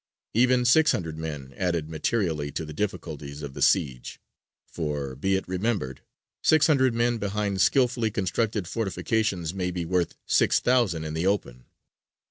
Even 0.33 0.65
six 0.65 0.93
hundred 0.93 1.15
men 1.19 1.53
added 1.57 1.87
materially 1.87 2.49
to 2.53 2.65
the 2.65 2.73
difficulties 2.73 3.43
of 3.43 3.53
the 3.53 3.61
siege: 3.61 4.19
for, 4.65 5.15
be 5.15 5.35
it 5.35 5.47
remembered, 5.47 6.01
six 6.41 6.65
hundred 6.65 6.95
men 6.95 7.19
behind 7.19 7.61
skilfully 7.61 8.09
constructed 8.09 8.67
fortifications 8.67 9.53
may 9.53 9.69
be 9.69 9.85
worth 9.85 10.15
six 10.25 10.59
thousand 10.59 11.03
in 11.03 11.13
the 11.13 11.27
open. 11.27 11.65